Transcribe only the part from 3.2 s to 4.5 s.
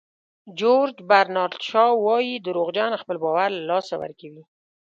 باور له لاسه ورکوي.